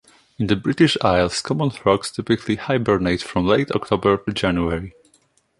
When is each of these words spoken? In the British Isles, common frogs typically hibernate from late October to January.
In 0.39 0.47
the 0.47 0.55
British 0.55 0.97
Isles, 1.03 1.43
common 1.43 1.69
frogs 1.69 2.09
typically 2.09 2.55
hibernate 2.55 3.21
from 3.21 3.45
late 3.45 3.69
October 3.69 4.17
to 4.17 4.33
January. 4.33 4.95